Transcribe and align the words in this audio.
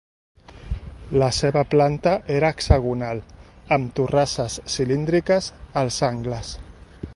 La 1.23 1.27
seva 1.39 1.61
planta 1.73 2.13
era 2.37 2.49
hexagonal, 2.55 3.21
amb 3.77 3.93
torrasses 4.01 4.59
cilíndriques 4.77 5.53
als 5.85 6.03
angles. 6.13 6.57